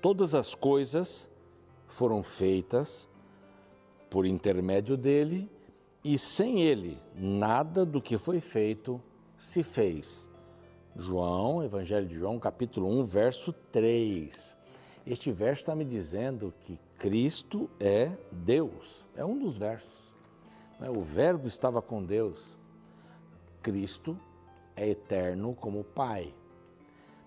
[0.00, 1.30] Todas as coisas
[1.86, 3.06] foram feitas
[4.08, 5.50] por intermédio dele,
[6.02, 9.00] e sem ele, nada do que foi feito
[9.36, 10.30] se fez.
[10.96, 14.56] João, Evangelho de João, capítulo 1, verso 3.
[15.06, 19.06] Este verso está me dizendo que Cristo é Deus.
[19.14, 20.14] É um dos versos.
[20.78, 20.88] Né?
[20.90, 22.58] O Verbo estava com Deus.
[23.62, 24.18] Cristo
[24.74, 26.34] é eterno como Pai.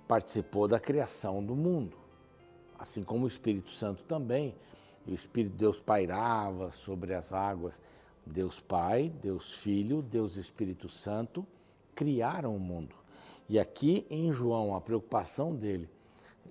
[0.07, 2.02] Participou da criação do mundo.
[2.77, 4.55] Assim como o Espírito Santo também.
[5.05, 7.81] E o Espírito de Deus pairava sobre as águas.
[8.25, 11.45] Deus Pai, Deus Filho, Deus Espírito Santo
[11.93, 12.95] criaram o mundo.
[13.49, 15.89] E aqui em João, a preocupação dele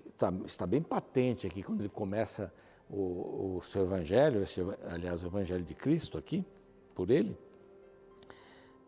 [0.07, 2.53] está, está bem patente aqui quando ele começa
[2.89, 6.45] o, o seu evangelho, esse, aliás, o evangelho de Cristo aqui,
[6.93, 7.37] por ele.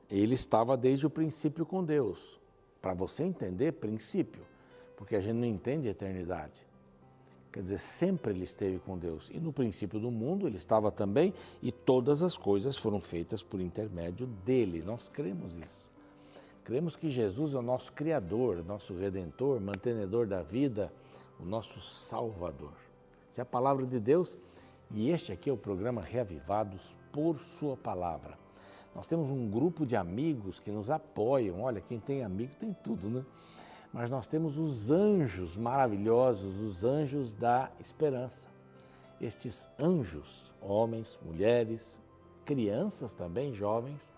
[0.09, 2.39] Ele estava desde o princípio com Deus.
[2.81, 4.43] Para você entender, princípio,
[4.95, 6.61] porque a gente não entende eternidade.
[7.55, 9.31] Quer dizer, sempre ele esteve com Deus.
[9.33, 13.61] E no princípio do mundo ele estava também, e todas as coisas foram feitas por
[13.61, 14.83] intermédio dele.
[14.85, 15.87] Nós cremos isso.
[16.65, 20.91] Cremos que Jesus é o nosso Criador, nosso Redentor, mantenedor da vida,
[21.39, 22.73] o nosso Salvador.
[23.31, 24.37] Essa é a palavra de Deus
[24.91, 28.37] e este aqui é o programa Reavivados por Sua Palavra.
[28.93, 31.61] Nós temos um grupo de amigos que nos apoiam.
[31.61, 33.23] Olha, quem tem amigo tem tudo, né?
[33.95, 38.49] Mas nós temos os anjos maravilhosos, os anjos da esperança.
[39.21, 42.01] Estes anjos, homens, mulheres,
[42.43, 44.11] crianças também, jovens,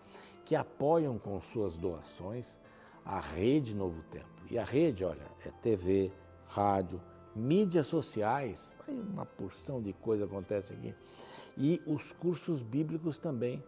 [0.44, 2.60] que apoiam com suas doações
[3.06, 4.26] a Rede Novo Tempo.
[4.50, 6.12] E a rede, olha, é TV,
[6.46, 7.00] rádio,
[7.36, 10.96] mídias sociais, uma porção de coisa acontece aqui.
[11.56, 13.64] E os cursos bíblicos também,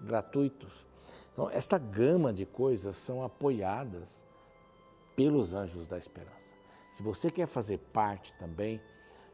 [0.00, 0.86] gratuitos.
[1.34, 4.24] Então, esta gama de coisas são apoiadas
[5.20, 6.56] pelos anjos da esperança.
[6.90, 8.80] Se você quer fazer parte também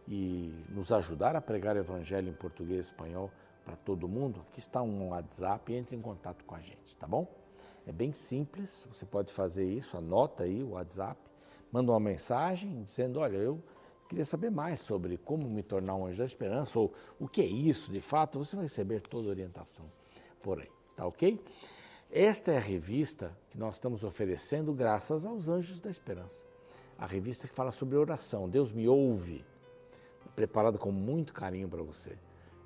[0.08, 3.30] e nos ajudar a pregar o evangelho em português e espanhol
[3.64, 7.32] para todo mundo, aqui está um WhatsApp, entre em contato com a gente, tá bom?
[7.86, 11.20] É bem simples, você pode fazer isso, anota aí o WhatsApp,
[11.70, 13.62] manda uma mensagem dizendo, olha, eu
[14.08, 17.46] queria saber mais sobre como me tornar um anjo da esperança ou o que é
[17.46, 19.86] isso de fato, você vai receber toda a orientação
[20.42, 21.40] por aí, tá ok?
[22.10, 26.44] Esta é a revista que nós estamos oferecendo graças aos Anjos da Esperança.
[26.96, 28.48] A revista que fala sobre oração.
[28.48, 29.44] Deus me ouve.
[30.34, 32.16] Preparada com muito carinho para você.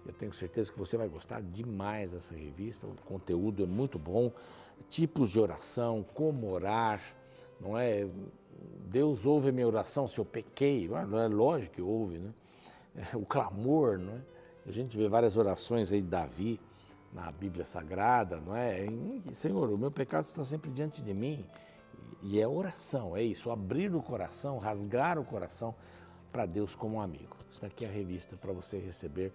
[0.06, 2.86] Eu tenho certeza que você vai gostar demais dessa revista.
[2.86, 4.30] O conteúdo é muito bom.
[4.88, 7.00] Tipos de oração, como orar,
[7.60, 8.06] não é?
[8.86, 10.86] Deus ouve a minha oração se eu pequei.
[10.86, 12.32] Não é lógico que ouve, né?
[13.14, 14.20] O clamor, não é?
[14.66, 16.60] A gente vê várias orações aí de Davi
[17.12, 18.86] na Bíblia Sagrada, não é?
[19.32, 21.44] Senhor, o meu pecado está sempre diante de mim.
[22.22, 25.74] E é oração, é isso, abrir o coração, rasgar o coração
[26.30, 27.36] para Deus como um amigo.
[27.50, 29.32] Está aqui a revista para você receber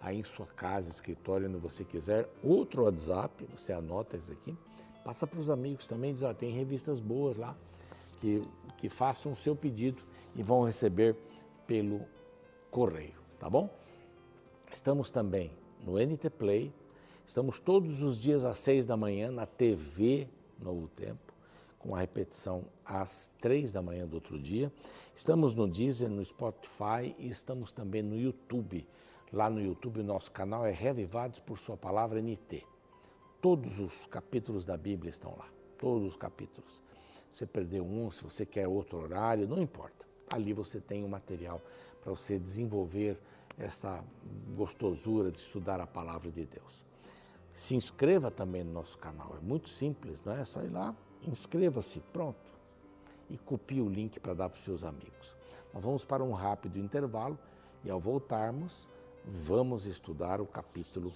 [0.00, 2.28] aí em sua casa, escritório, onde você quiser.
[2.42, 4.56] Outro WhatsApp, você anota isso aqui,
[5.04, 7.56] passa para os amigos também, diz, ó, tem revistas boas lá,
[8.20, 8.46] que,
[8.76, 10.02] que façam o seu pedido
[10.34, 11.16] e vão receber
[11.66, 12.00] pelo
[12.70, 13.68] correio, tá bom?
[14.72, 15.52] Estamos também
[15.84, 16.72] no NT Play,
[17.28, 20.26] Estamos todos os dias às seis da manhã na TV
[20.58, 21.34] Novo Tempo,
[21.78, 24.72] com a repetição às três da manhã do outro dia.
[25.14, 28.88] Estamos no Deezer, no Spotify e estamos também no YouTube.
[29.30, 32.64] Lá no YouTube, nosso canal é Revivados por Sua Palavra NT.
[33.42, 36.82] Todos os capítulos da Bíblia estão lá, todos os capítulos.
[37.30, 40.08] Se você perdeu um, se você quer outro horário, não importa.
[40.30, 41.60] Ali você tem o um material
[42.02, 43.20] para você desenvolver
[43.58, 44.02] essa
[44.56, 46.88] gostosura de estudar a palavra de Deus.
[47.58, 50.42] Se inscreva também no nosso canal, é muito simples, não é?
[50.42, 50.94] É só ir lá,
[51.26, 52.38] inscreva-se, pronto.
[53.28, 55.36] E copie o link para dar para os seus amigos.
[55.74, 57.36] Nós vamos para um rápido intervalo
[57.82, 58.88] e ao voltarmos,
[59.24, 61.12] vamos estudar o capítulo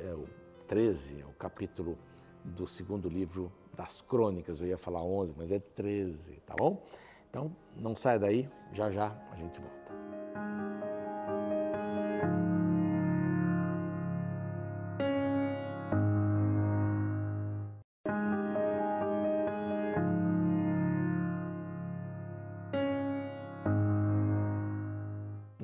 [0.00, 0.26] é, o
[0.66, 1.96] 13, é o capítulo
[2.42, 4.60] do segundo livro das crônicas.
[4.60, 6.82] Eu ia falar 11, mas é 13, tá bom?
[7.30, 9.97] Então, não saia daí, já já a gente volta.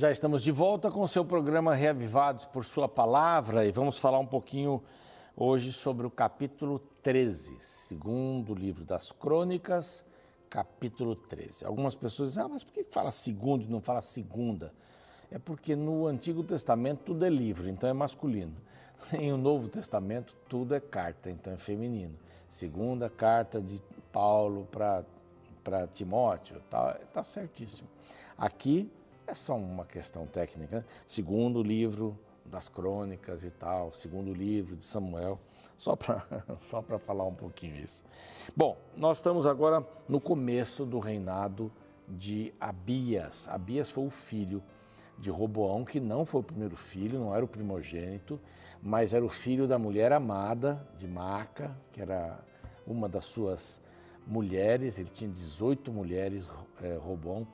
[0.04, 4.18] Já estamos de volta com o seu programa Reavivados por Sua Palavra e vamos falar
[4.18, 4.82] um pouquinho
[5.34, 10.04] hoje sobre o capítulo 13, segundo livro das Crônicas,
[10.50, 11.64] capítulo 13.
[11.64, 14.74] Algumas pessoas dizem, ah, mas por que fala segundo e não fala segunda?
[15.30, 18.56] É porque no Antigo Testamento tudo é livro, então é masculino.
[19.18, 22.14] Em o Novo Testamento tudo é carta, então é feminino.
[22.46, 23.80] Segunda carta de
[24.12, 27.88] Paulo para Timóteo, tá, tá certíssimo.
[28.36, 28.92] Aqui
[29.26, 30.78] é só uma questão técnica.
[30.78, 30.84] Né?
[31.06, 35.40] Segundo livro das crônicas e tal, segundo livro de Samuel,
[35.76, 36.24] só para
[36.58, 38.04] só falar um pouquinho isso.
[38.56, 41.72] Bom, nós estamos agora no começo do reinado
[42.08, 43.48] de Abias.
[43.48, 44.62] Abias foi o filho
[45.18, 48.40] de Roboão, que não foi o primeiro filho, não era o primogênito,
[48.82, 52.38] mas era o filho da mulher amada de Maca, que era
[52.86, 53.80] uma das suas
[54.26, 54.98] mulheres.
[54.98, 56.46] Ele tinha 18 mulheres,
[56.82, 57.46] é, Roboão,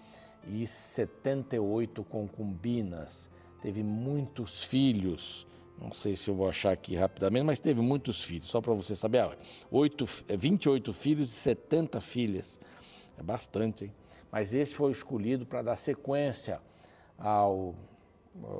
[0.46, 3.30] e 78 concubinas.
[3.60, 5.46] Teve muitos filhos.
[5.78, 8.94] Não sei se eu vou achar aqui rapidamente, mas teve muitos filhos, só para você
[8.94, 9.20] saber.
[9.20, 9.36] Ah,
[9.70, 10.04] 8,
[10.36, 12.60] 28 filhos e 70 filhas.
[13.18, 13.92] É bastante, hein?
[14.30, 16.60] Mas esse foi escolhido para dar sequência
[17.18, 17.74] ao,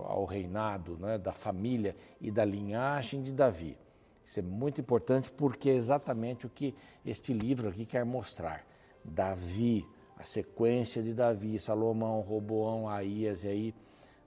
[0.05, 3.77] ao reinado né, da família e da linhagem de Davi.
[4.25, 6.75] Isso é muito importante porque é exatamente o que
[7.05, 8.65] este livro aqui quer mostrar.
[9.05, 9.87] Davi,
[10.20, 13.75] a sequência de Davi, Salomão, Roboão, Aías e aí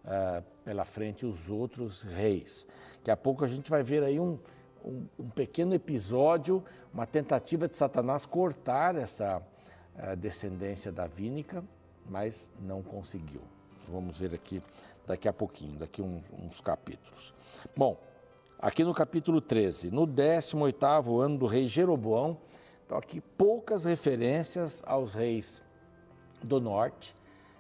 [0.04, 2.68] uh, pela frente os outros reis.
[2.98, 4.40] Daqui a pouco a gente vai ver aí um,
[4.84, 11.64] um, um pequeno episódio, uma tentativa de Satanás cortar essa uh, descendência davínica,
[12.10, 13.42] mas não conseguiu.
[13.88, 14.64] Vamos ver aqui
[15.06, 17.36] daqui a pouquinho, daqui uns, uns capítulos.
[17.78, 18.02] Bom,
[18.58, 22.36] aqui no capítulo 13, no 18º ano do rei Jeroboão,
[22.84, 25.62] então aqui poucas referências aos reis
[26.46, 27.16] do norte,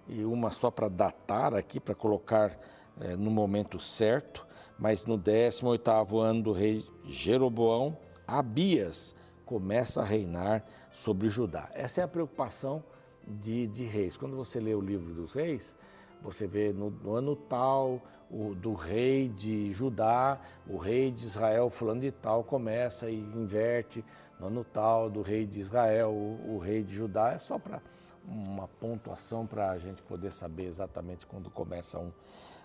[0.07, 2.57] e uma só para datar aqui, para colocar
[2.99, 4.45] é, no momento certo,
[4.77, 7.97] mas no 18º ano do rei Jeroboão,
[8.27, 9.15] Abias
[9.45, 11.69] começa a reinar sobre Judá.
[11.73, 12.83] Essa é a preocupação
[13.27, 14.17] de, de reis.
[14.17, 15.75] Quando você lê o livro dos reis,
[16.21, 21.69] você vê no, no ano tal, o, do rei de Judá, o rei de Israel,
[21.69, 24.03] fulano de tal, começa e inverte.
[24.39, 27.81] No ano tal, do rei de Israel, o, o rei de Judá, é só para
[28.27, 32.11] uma pontuação para a gente poder saber exatamente quando começa um,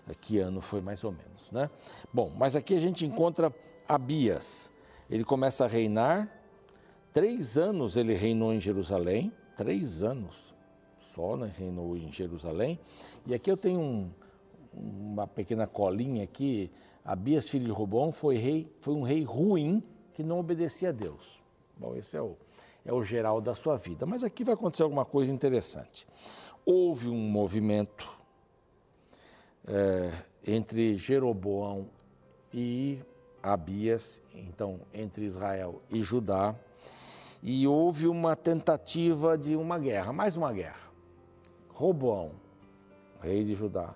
[0.07, 1.69] eh, que ano foi mais ou menos, né?
[2.13, 3.53] Bom, mas aqui a gente encontra
[3.87, 4.71] Abias.
[5.09, 6.29] Ele começa a reinar,
[7.11, 10.53] três anos ele reinou em Jerusalém, três anos
[11.01, 11.51] só, né?
[11.57, 12.79] Reinou em Jerusalém.
[13.25, 14.09] E aqui eu tenho um,
[14.73, 16.71] uma pequena colinha aqui.
[17.03, 19.83] Abias, filho de Robão, foi, rei, foi um rei ruim
[20.13, 21.41] que não obedecia a Deus.
[21.77, 22.37] Bom, esse é o,
[22.85, 24.05] é o geral da sua vida.
[24.05, 26.07] Mas aqui vai acontecer alguma coisa interessante.
[26.65, 28.09] Houve um movimento
[29.67, 30.11] é,
[30.45, 31.89] entre Jeroboão
[32.53, 32.99] e
[33.41, 36.55] Abias, então entre Israel e Judá,
[37.41, 40.89] e houve uma tentativa de uma guerra, mais uma guerra.
[41.69, 42.31] Roboão
[43.21, 43.95] rei de Judá,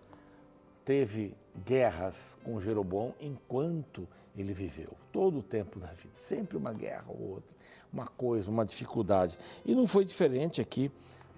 [0.83, 1.35] teve
[1.65, 7.35] guerras com Jeroboão enquanto ele viveu, todo o tempo da vida, sempre uma guerra ou
[7.35, 7.55] outra,
[7.93, 9.37] uma coisa, uma dificuldade.
[9.65, 10.91] E não foi diferente aqui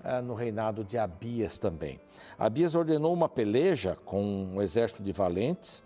[0.04, 2.00] ah, no reinado de Abias também.
[2.40, 5.84] Abias ordenou uma peleja com um exército de valentes,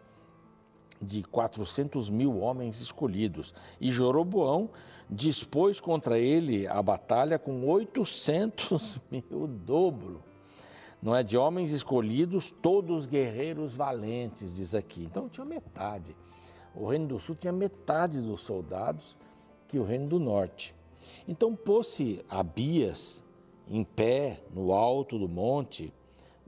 [1.02, 4.70] de 400 mil homens escolhidos, e Jeroboão
[5.10, 10.30] dispôs contra ele a batalha com 800 mil dobro
[11.02, 15.04] não é de homens escolhidos, todos guerreiros valentes, diz aqui.
[15.04, 16.16] Então tinha metade.
[16.76, 19.18] O reino do sul tinha metade dos soldados
[19.70, 20.76] que o reino do norte.
[21.28, 23.24] Então pôs-se Abias
[23.70, 25.94] em pé no alto do monte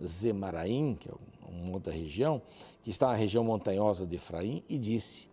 [0.04, 1.14] Zemaraim, que é
[1.48, 2.42] uma outra região,
[2.84, 5.30] que está na região montanhosa de Efraim, e disse: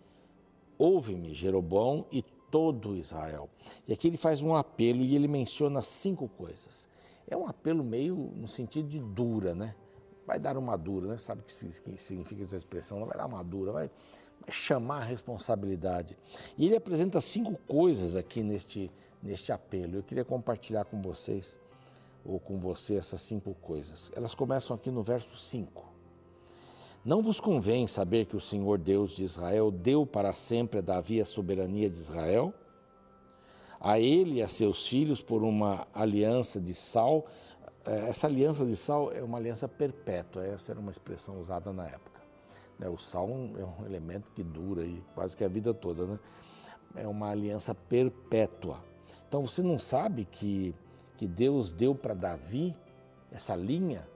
[0.76, 3.48] Ouve-me, Jeroboão e todo Israel.
[3.86, 6.86] E aqui ele faz um apelo e ele menciona cinco coisas.
[7.26, 9.74] É um apelo meio no sentido de dura, né?
[10.26, 11.16] Vai dar uma dura, né?
[11.16, 13.04] Sabe o que significa essa expressão?
[13.06, 13.90] Vai dar uma dura, vai
[14.48, 16.16] chamar a responsabilidade.
[16.56, 18.90] E ele apresenta cinco coisas aqui neste,
[19.22, 19.96] neste apelo.
[19.96, 21.58] Eu queria compartilhar com vocês,
[22.24, 24.10] ou com você, essas cinco coisas.
[24.14, 25.86] Elas começam aqui no verso 5.
[27.04, 31.20] Não vos convém saber que o Senhor Deus de Israel deu para sempre a Davi
[31.20, 32.52] a soberania de Israel?
[33.80, 37.26] a ele e a seus filhos por uma aliança de sal.
[37.84, 41.86] É, essa aliança de sal é uma aliança perpétua, essa era uma expressão usada na
[41.86, 42.17] época.
[42.78, 46.18] Né, o sal é um elemento que dura aí quase que a vida toda, né?
[46.94, 48.82] É uma aliança perpétua.
[49.26, 50.74] Então você não sabe que,
[51.16, 52.74] que Deus deu para Davi
[53.30, 54.08] essa linha?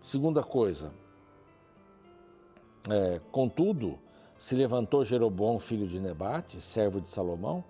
[0.00, 0.92] Segunda coisa,
[2.90, 3.98] é, contudo,
[4.36, 7.64] se levantou Jeroboão, filho de Nebate, servo de Salomão,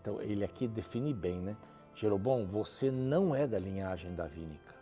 [0.00, 1.56] então ele aqui define bem, né?
[1.94, 4.79] Jeroboão, você não é da linhagem davínica.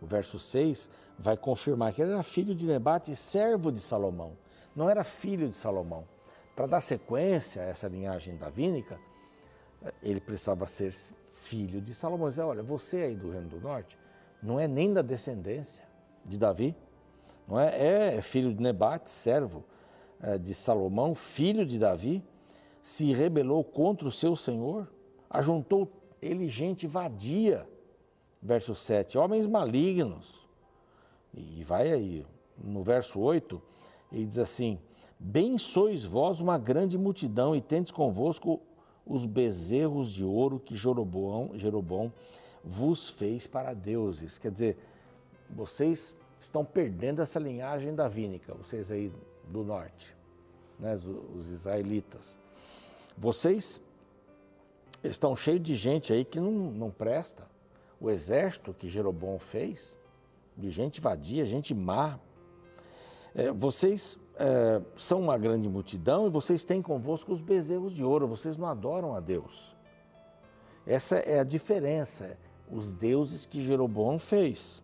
[0.00, 0.88] O verso 6
[1.18, 4.36] vai confirmar que ele era filho de Nebate e servo de Salomão.
[4.74, 6.04] Não era filho de Salomão.
[6.54, 8.98] Para dar sequência a essa linhagem davínica,
[10.02, 10.92] ele precisava ser
[11.32, 12.28] filho de Salomão.
[12.28, 13.98] Dizer, olha, você aí do Reino do Norte
[14.42, 15.86] não é nem da descendência.
[16.24, 16.76] de Davi,
[17.46, 18.16] não é?
[18.16, 19.64] É filho de Nebate, servo
[20.20, 22.22] é, de Salomão, filho de Davi,
[22.82, 24.86] se rebelou contra o seu senhor,
[25.30, 25.90] ajuntou
[26.20, 27.68] ele gente vadia.
[28.40, 30.46] Verso 7, homens malignos.
[31.34, 32.26] E vai aí,
[32.56, 33.60] no verso 8,
[34.12, 34.78] ele diz assim:
[35.18, 38.60] Bem sois vós uma grande multidão, e tendes convosco
[39.04, 42.12] os bezerros de ouro que Jeroboão, Jeroboão
[42.62, 44.38] vos fez para deuses.
[44.38, 44.76] Quer dizer,
[45.50, 49.12] vocês estão perdendo essa linhagem davínica, vocês aí
[49.48, 50.14] do norte,
[50.78, 52.38] né, os, israelitas.
[53.16, 53.82] Vocês
[55.02, 57.48] estão cheios de gente aí que não, não presta.
[58.00, 59.98] O exército que Jeroboão fez,
[60.56, 62.18] de gente vadia, gente má.
[63.34, 68.26] É, vocês é, são uma grande multidão e vocês têm convosco os bezerros de ouro,
[68.26, 69.76] vocês não adoram a Deus.
[70.86, 72.38] Essa é a diferença,
[72.70, 74.82] os deuses que Jeroboão fez.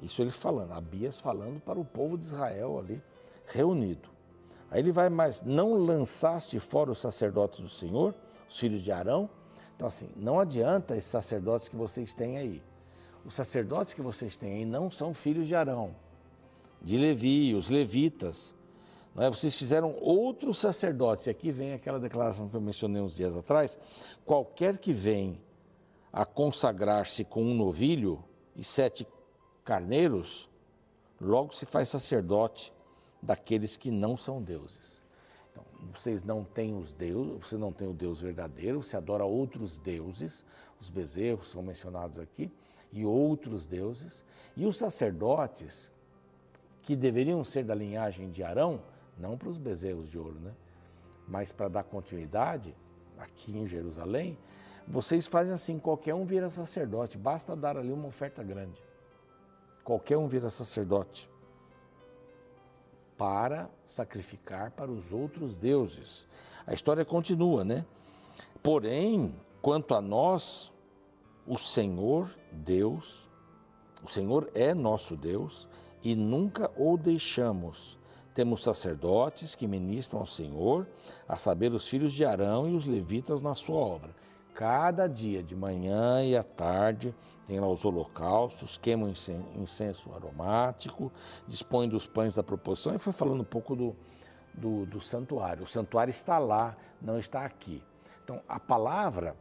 [0.00, 3.02] Isso ele falando, Abias falando para o povo de Israel ali,
[3.46, 4.08] reunido.
[4.70, 8.14] Aí ele vai mais, não lançaste fora os sacerdotes do Senhor,
[8.48, 9.28] os filhos de Arão.
[9.76, 12.62] Então assim, não adianta esses sacerdotes que vocês têm aí.
[13.24, 15.94] Os sacerdotes que vocês têm aí não são filhos de Arão,
[16.80, 18.54] de Levi, os levitas.
[19.14, 19.30] Não é?
[19.30, 21.26] Vocês fizeram outros sacerdotes.
[21.26, 23.78] E aqui vem aquela declaração que eu mencionei uns dias atrás.
[24.24, 25.40] Qualquer que vem
[26.12, 28.22] a consagrar-se com um novilho
[28.56, 29.06] e sete
[29.64, 30.48] carneiros,
[31.20, 32.72] logo se faz sacerdote
[33.22, 35.01] daqueles que não são deuses.
[35.90, 40.44] Vocês não têm os deuses, você não tem o Deus verdadeiro, você adora outros deuses,
[40.80, 42.52] os bezerros são mencionados aqui,
[42.92, 44.24] e outros deuses,
[44.56, 45.90] e os sacerdotes,
[46.82, 48.82] que deveriam ser da linhagem de Arão,
[49.18, 50.52] não para os bezerros de ouro, né?
[51.26, 52.74] mas para dar continuidade,
[53.18, 54.38] aqui em Jerusalém,
[54.86, 58.82] vocês fazem assim: qualquer um vira sacerdote, basta dar ali uma oferta grande.
[59.84, 61.31] Qualquer um vira sacerdote
[63.22, 66.26] para sacrificar para os outros deuses.
[66.66, 67.86] A história continua, né?
[68.60, 70.72] Porém, quanto a nós,
[71.46, 73.30] o Senhor Deus,
[74.02, 75.68] o Senhor é nosso Deus
[76.02, 77.96] e nunca o deixamos.
[78.34, 80.88] Temos sacerdotes que ministram ao Senhor,
[81.28, 84.12] a saber, os filhos de Arão e os levitas na sua obra.
[84.54, 87.14] Cada dia, de manhã e à tarde,
[87.46, 89.12] tem lá os holocaustos, queimam
[89.56, 91.10] incenso aromático,
[91.48, 92.94] dispõem dos pães da proporção.
[92.94, 93.96] E foi falando um pouco do,
[94.52, 95.64] do, do santuário.
[95.64, 97.82] O santuário está lá, não está aqui.
[98.22, 99.34] Então, a palavra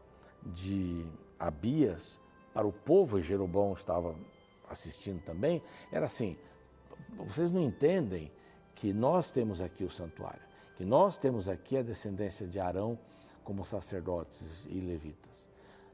[0.43, 1.05] de
[1.37, 2.19] Abias
[2.53, 4.15] para o povo, e Jeroboão estava
[4.69, 6.37] assistindo também, era assim:
[7.17, 8.31] vocês não entendem
[8.75, 10.41] que nós temos aqui o santuário,
[10.75, 12.97] que nós temos aqui a descendência de Arão
[13.51, 15.49] como sacerdotes e levitas.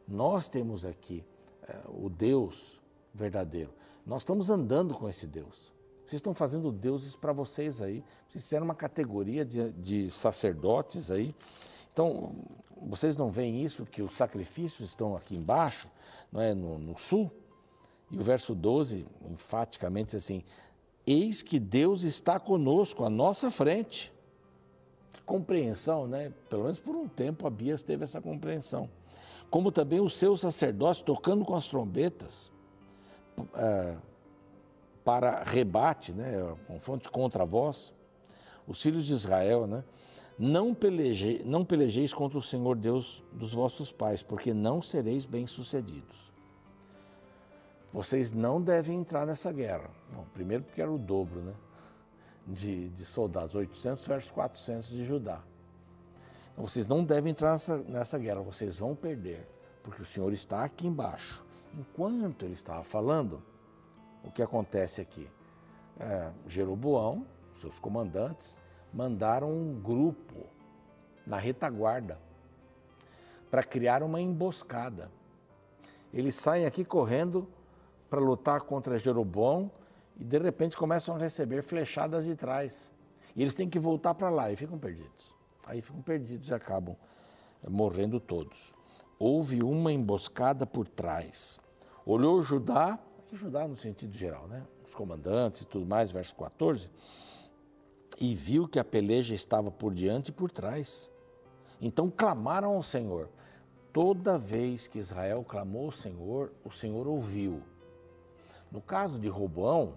[0.07, 1.25] Nós temos aqui
[1.67, 2.79] é, o Deus
[3.11, 3.73] verdadeiro.
[4.05, 5.73] Nós estamos andando com esse Deus.
[6.05, 8.03] Vocês estão fazendo deuses para vocês aí.
[8.29, 11.33] Vocês fizeram uma categoria de, de sacerdotes aí.
[11.91, 12.35] Então,
[12.79, 15.89] vocês não veem isso, que os sacrifícios estão aqui embaixo,
[16.31, 17.31] não é, no, no sul?
[18.11, 20.43] E o verso 12, enfaticamente, diz assim:
[21.07, 24.13] Eis que Deus está conosco, à nossa frente
[25.25, 26.31] compreensão, né?
[26.49, 27.51] Pelo menos por um tempo a
[27.85, 28.89] teve essa compreensão.
[29.49, 32.51] Como também os seus sacerdotes tocando com as trombetas
[33.55, 33.95] é,
[35.03, 36.33] para rebate, né?
[36.67, 37.93] Confronto contra vós,
[38.67, 39.83] os filhos de Israel, né?
[40.37, 46.31] Não, peleje, não pelejeis contra o Senhor Deus dos vossos pais, porque não sereis bem-sucedidos.
[47.91, 49.89] Vocês não devem entrar nessa guerra.
[50.13, 51.53] Bom, primeiro porque era o dobro, né?
[52.47, 55.41] De, de soldados, 800 versus 400 de Judá.
[56.53, 59.47] Então, vocês não devem entrar nessa, nessa guerra, vocês vão perder,
[59.83, 61.45] porque o Senhor está aqui embaixo.
[61.77, 63.43] Enquanto ele estava falando,
[64.23, 65.29] o que acontece aqui?
[65.99, 68.59] É, Jeroboão, seus comandantes,
[68.93, 70.45] mandaram um grupo
[71.25, 72.17] na retaguarda
[73.51, 75.11] para criar uma emboscada.
[76.13, 77.47] Eles saem aqui correndo
[78.09, 79.69] para lutar contra Jeroboão
[80.19, 82.91] e de repente começam a receber flechadas de trás.
[83.35, 85.35] E eles têm que voltar para lá e ficam perdidos.
[85.65, 86.95] Aí ficam perdidos e acabam
[87.63, 88.73] eh, morrendo todos.
[89.19, 91.59] Houve uma emboscada por trás.
[92.05, 94.65] Olhou Judá, aqui Judá no sentido geral, né?
[94.85, 96.89] Os comandantes e tudo mais, verso 14,
[98.19, 101.09] e viu que a peleja estava por diante e por trás.
[101.79, 103.29] Então clamaram ao Senhor.
[103.93, 107.61] Toda vez que Israel clamou ao Senhor, o Senhor ouviu.
[108.71, 109.93] No caso de Roboão,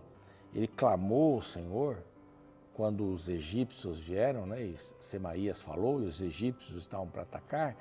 [0.54, 1.98] ele clamou ao Senhor
[2.74, 7.76] quando os egípcios vieram, né, e Semaías falou, e os egípcios estavam para atacar,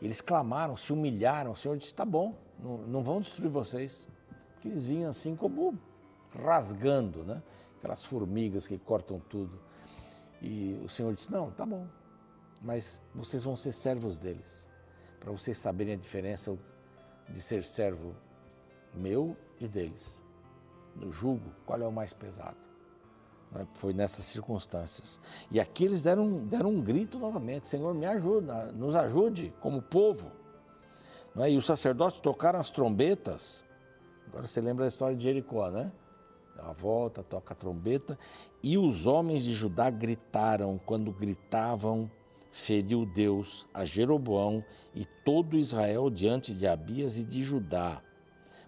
[0.00, 4.06] eles clamaram, se humilharam, o Senhor disse, tá bom, não, não vão destruir vocês.
[4.54, 5.78] Porque eles vinham assim como
[6.42, 7.42] rasgando, né?
[7.76, 9.60] Aquelas formigas que cortam tudo.
[10.40, 11.86] E o Senhor disse: Não, tá bom,
[12.62, 14.68] mas vocês vão ser servos deles,
[15.20, 16.56] para vocês saberem a diferença
[17.28, 18.14] de ser servo
[18.94, 20.23] meu e deles.
[20.96, 22.56] No jugo, qual é o mais pesado?
[23.50, 23.66] Né?
[23.74, 25.20] Foi nessas circunstâncias.
[25.50, 30.30] E aqui eles deram, deram um grito novamente: Senhor, me ajuda, nos ajude como povo.
[31.36, 31.50] É?
[31.50, 33.64] E os sacerdotes tocaram as trombetas.
[34.28, 35.92] Agora você lembra a história de Jericó, né?
[36.56, 38.18] Dá a volta, toca a trombeta.
[38.62, 42.10] E os homens de Judá gritaram, quando gritavam,
[42.50, 48.00] feriu Deus a Jeroboão e todo Israel diante de Abias e de Judá,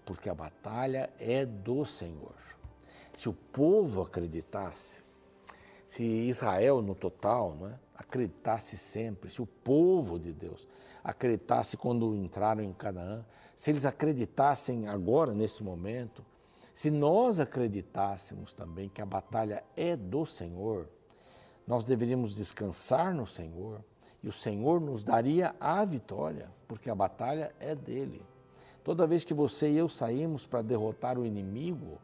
[0.07, 2.37] porque a batalha é do Senhor.
[3.13, 5.03] Se o povo acreditasse,
[5.85, 10.69] se Israel no total não é, acreditasse sempre, se o povo de Deus
[11.03, 16.25] acreditasse quando entraram em Canaã, se eles acreditassem agora, nesse momento,
[16.73, 20.89] se nós acreditássemos também que a batalha é do Senhor,
[21.67, 23.83] nós deveríamos descansar no Senhor
[24.23, 28.23] e o Senhor nos daria a vitória, porque a batalha é dele.
[28.87, 31.99] Toda vez que você e eu saímos para derrotar o inimigo,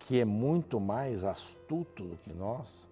[0.00, 2.88] que é muito mais astuto do que nós,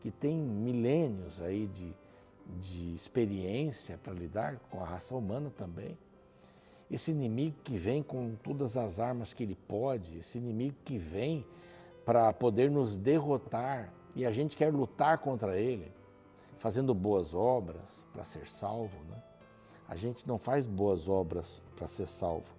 [0.00, 1.92] que tem milênios aí de,
[2.60, 5.98] de experiência para lidar com a raça humana também.
[6.88, 11.44] Esse inimigo que vem com todas as armas que ele pode, esse inimigo que vem
[12.04, 15.90] para poder nos derrotar e a gente quer lutar contra ele,
[16.56, 18.96] fazendo boas obras para ser salvo.
[19.10, 19.22] Né?
[19.88, 22.54] A gente não faz boas obras para ser salvo,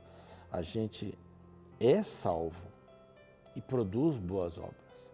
[0.52, 1.18] a gente
[1.80, 2.68] é salvo
[3.56, 5.12] e produz boas obras.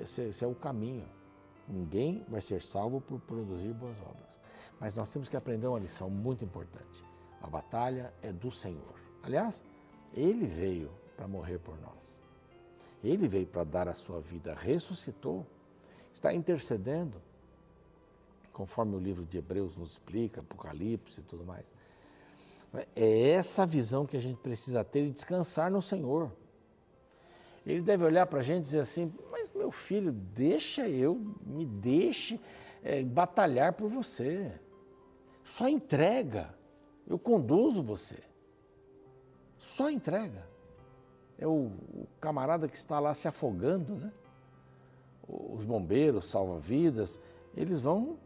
[0.00, 1.08] Esse, esse, é o caminho.
[1.68, 4.40] Ninguém vai ser salvo por produzir boas obras.
[4.78, 7.04] Mas nós temos que aprender uma lição muito importante.
[7.40, 9.00] A batalha é do Senhor.
[9.22, 9.64] Aliás,
[10.12, 12.20] Ele veio para morrer por nós.
[13.02, 15.46] Ele veio para dar a sua vida, ressuscitou,
[16.12, 17.20] está intercedendo,
[18.56, 21.70] conforme o livro de Hebreus nos explica, Apocalipse e tudo mais.
[22.94, 26.32] É essa visão que a gente precisa ter e descansar no Senhor.
[27.66, 31.66] Ele deve olhar para a gente e dizer assim: Mas meu filho, deixa eu, me
[31.66, 32.40] deixe
[32.82, 34.50] é, batalhar por você.
[35.44, 36.54] Só entrega,
[37.06, 38.18] eu conduzo você.
[39.58, 40.48] Só entrega.
[41.38, 44.10] É o, o camarada que está lá se afogando, né?
[45.28, 47.20] Os bombeiros, salva-vidas,
[47.54, 48.18] eles vão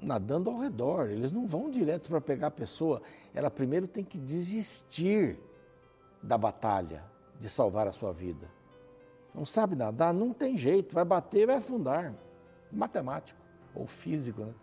[0.00, 3.02] nadando ao redor, eles não vão direto para pegar a pessoa.
[3.34, 5.38] Ela primeiro tem que desistir
[6.22, 7.04] da batalha
[7.38, 8.48] de salvar a sua vida.
[9.34, 10.14] Não sabe nadar?
[10.14, 12.14] Não tem jeito, vai bater, vai afundar.
[12.72, 13.38] Matemático
[13.74, 14.54] ou físico, né?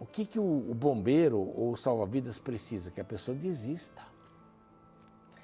[0.00, 2.90] O que, que o, o bombeiro ou o salva-vidas precisa?
[2.90, 4.02] Que a pessoa desista.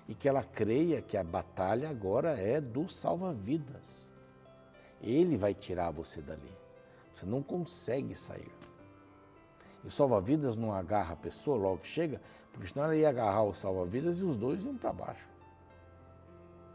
[0.09, 4.09] E que ela creia que a batalha agora é do salva-vidas.
[5.01, 6.53] Ele vai tirar você dali.
[7.19, 8.53] Você não consegue sair.
[9.83, 12.21] E o salva-vidas não agarra a pessoa logo que chega,
[12.53, 15.29] porque senão ela ia agarrar o salva-vidas e os dois iam para baixo.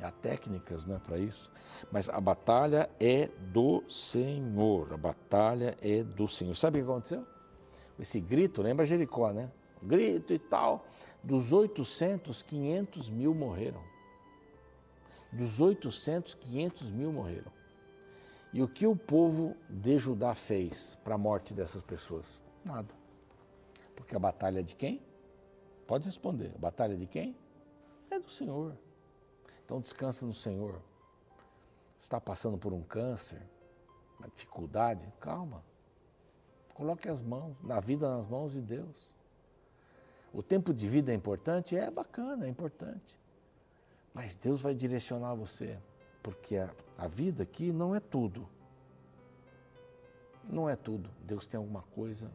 [0.01, 1.49] Há técnicas não é para isso,
[1.89, 4.91] mas a batalha é do Senhor.
[4.91, 6.55] A batalha é do Senhor.
[6.57, 7.25] Sabe o que aconteceu?
[7.97, 9.49] Esse grito, lembra Jericó, né?
[9.81, 10.85] Grito e tal.
[11.23, 13.81] Dos 800, 500 mil morreram.
[15.31, 17.62] Dos 800, 500 mil morreram.
[18.53, 22.39] E o que o povo de Judá fez para a morte dessas pessoas?
[22.63, 22.93] Nada.
[23.95, 25.01] Porque a batalha é de quem?
[25.87, 26.51] Pode responder.
[26.55, 27.35] A batalha é de quem?
[28.11, 28.77] É do Senhor.
[29.65, 30.79] Então descansa no Senhor.
[31.99, 33.41] Está passando por um câncer,
[34.19, 35.11] uma dificuldade?
[35.19, 35.63] Calma.
[36.75, 39.09] Coloque as mãos, na vida nas mãos de Deus.
[40.31, 41.75] O tempo de vida é importante?
[41.75, 43.17] É bacana, é importante.
[44.13, 45.79] Mas Deus vai direcionar você,
[46.23, 48.47] porque a, a vida aqui não é tudo.
[50.49, 51.09] Não é tudo.
[51.21, 52.31] Deus tem alguma coisa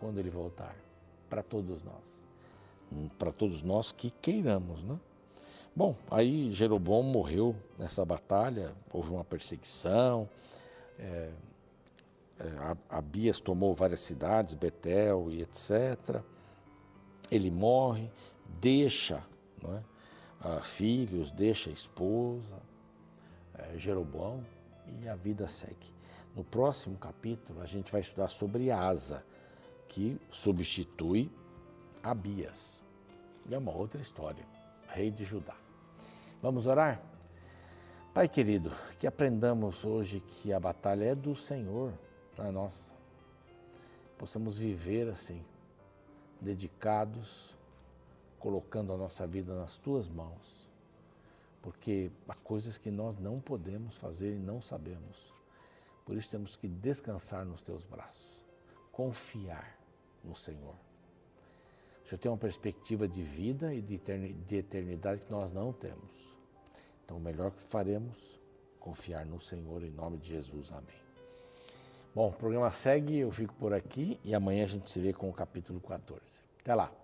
[0.00, 0.76] quando Ele voltar,
[1.30, 2.22] para todos nós.
[3.18, 4.98] Para todos nós que queiramos, né?
[5.74, 10.28] Bom, aí Jeroboão morreu nessa batalha, houve uma perseguição,
[10.98, 11.30] é,
[12.38, 16.20] é, Abias tomou várias cidades, Betel e etc.
[17.30, 18.10] Ele morre,
[18.60, 19.24] deixa
[19.64, 22.60] é, filhos, deixa esposa,
[23.54, 24.44] é, Jeroboão,
[25.00, 25.92] e a vida segue.
[26.34, 29.24] No próximo capítulo, a gente vai estudar sobre Asa,
[29.88, 31.30] que substitui
[32.02, 32.82] Abias.
[33.48, 34.44] E é uma outra história,
[34.88, 35.56] rei de Judá.
[36.40, 37.00] Vamos orar?
[38.14, 41.92] Pai querido, que aprendamos hoje que a batalha é do Senhor,
[42.36, 42.94] não é nossa.
[44.18, 45.42] Possamos viver assim,
[46.40, 47.56] dedicados,
[48.38, 50.68] colocando a nossa vida nas tuas mãos,
[51.62, 55.32] porque há coisas que nós não podemos fazer e não sabemos.
[56.04, 58.42] Por isso temos que descansar nos teus braços,
[58.90, 59.78] confiar
[60.24, 60.74] no Senhor.
[62.04, 66.36] O Senhor tem uma perspectiva de vida e de eternidade que nós não temos.
[67.04, 68.40] Então, o melhor que faremos,
[68.80, 70.72] confiar no Senhor em nome de Jesus.
[70.72, 71.02] Amém.
[72.12, 75.30] Bom, o programa segue, eu fico por aqui e amanhã a gente se vê com
[75.30, 76.42] o capítulo 14.
[76.60, 77.01] Até lá.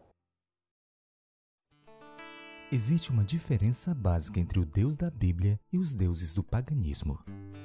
[2.71, 7.19] Existe uma diferença básica entre o Deus da Bíblia e os deuses do paganismo.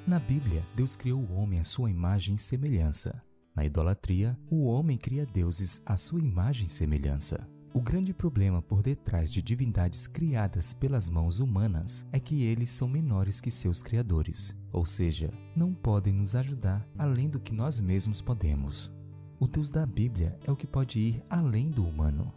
[0.06, 3.22] Na Bíblia, Deus criou o homem à sua imagem e semelhança.
[3.54, 7.46] Na idolatria, o homem cria deuses à sua imagem e semelhança.
[7.74, 12.88] O grande problema por detrás de divindades criadas pelas mãos humanas é que eles são
[12.88, 18.22] menores que seus criadores, ou seja, não podem nos ajudar além do que nós mesmos
[18.22, 18.90] podemos.
[19.38, 22.32] O Deus da Bíblia é o que pode ir além do humano.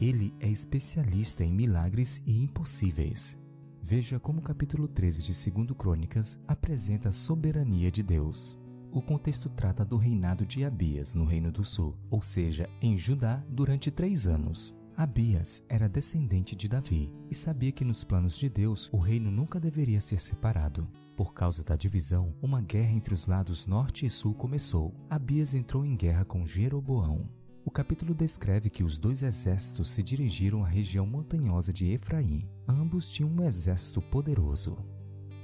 [0.00, 3.38] Ele é especialista em milagres e impossíveis.
[3.82, 8.58] Veja como o capítulo 13 de 2 Crônicas apresenta a soberania de Deus.
[8.90, 13.44] O contexto trata do reinado de Abias no Reino do Sul, ou seja, em Judá,
[13.46, 14.74] durante três anos.
[14.96, 19.60] Abias era descendente de Davi e sabia que nos planos de Deus o reino nunca
[19.60, 20.88] deveria ser separado.
[21.14, 24.94] Por causa da divisão, uma guerra entre os lados norte e sul começou.
[25.10, 27.28] Abias entrou em guerra com Jeroboão,
[27.64, 32.48] o capítulo descreve que os dois exércitos se dirigiram à região montanhosa de Efraim.
[32.66, 34.78] Ambos tinham um exército poderoso.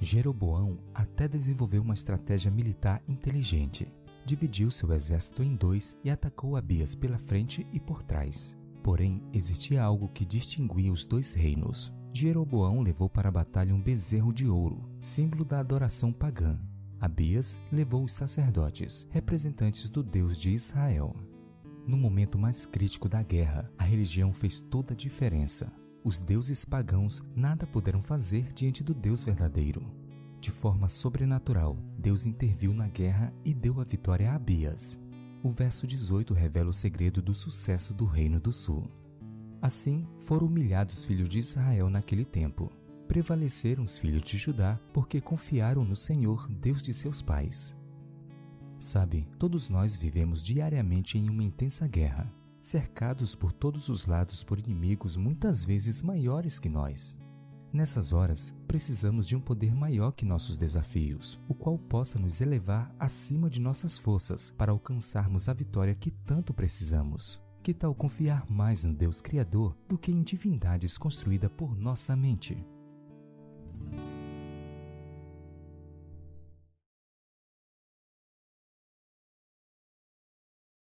[0.00, 3.92] Jeroboão até desenvolveu uma estratégia militar inteligente.
[4.24, 8.56] Dividiu seu exército em dois e atacou Abias pela frente e por trás.
[8.82, 11.92] Porém, existia algo que distinguia os dois reinos.
[12.12, 16.58] Jeroboão levou para a batalha um bezerro de ouro, símbolo da adoração pagã.
[16.98, 21.14] Abias levou os sacerdotes, representantes do Deus de Israel.
[21.86, 25.72] No momento mais crítico da guerra, a religião fez toda a diferença.
[26.02, 29.82] Os deuses pagãos nada puderam fazer diante do Deus verdadeiro.
[30.40, 35.00] De forma sobrenatural, Deus interviu na guerra e deu a vitória a Abias.
[35.44, 38.90] O verso 18 revela o segredo do sucesso do Reino do Sul.
[39.62, 42.70] Assim, foram humilhados os filhos de Israel naquele tempo.
[43.06, 47.76] Prevaleceram os filhos de Judá porque confiaram no Senhor, Deus de seus pais.
[48.78, 54.58] Sabe, todos nós vivemos diariamente em uma intensa guerra, cercados por todos os lados por
[54.58, 57.16] inimigos muitas vezes maiores que nós.
[57.72, 62.94] Nessas horas, precisamos de um poder maior que nossos desafios, o qual possa nos elevar
[62.98, 67.40] acima de nossas forças para alcançarmos a vitória que tanto precisamos.
[67.62, 72.64] Que tal confiar mais no Deus Criador do que em divindades construídas por nossa mente?